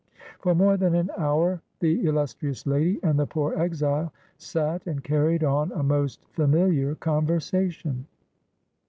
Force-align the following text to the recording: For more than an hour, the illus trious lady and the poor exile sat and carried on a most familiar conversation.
For 0.39 0.55
more 0.55 0.77
than 0.77 0.95
an 0.95 1.11
hour, 1.15 1.61
the 1.79 2.07
illus 2.07 2.33
trious 2.33 2.65
lady 2.65 2.99
and 3.03 3.19
the 3.19 3.27
poor 3.27 3.53
exile 3.53 4.11
sat 4.39 4.87
and 4.87 5.03
carried 5.03 5.43
on 5.43 5.71
a 5.73 5.83
most 5.83 6.25
familiar 6.31 6.95
conversation. 6.95 8.07